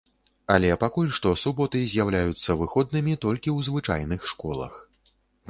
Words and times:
Але 0.53 0.69
пакуль 0.83 1.11
што 1.17 1.33
суботы 1.41 1.81
з'яўляюцца 1.91 2.57
выходнымі 2.63 3.13
толькі 3.27 3.49
ў 3.57 3.69
звычайных 3.69 4.27
школах. 4.33 4.73